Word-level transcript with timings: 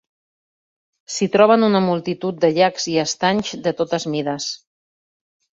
S'hi 1.15 1.27
troben 1.35 1.67
una 1.67 1.83
multitud 1.89 2.41
de 2.45 2.51
llacs 2.55 2.89
i 2.95 2.97
estanys 3.05 3.55
de 3.69 3.75
totes 3.83 4.09
mides. 4.15 4.53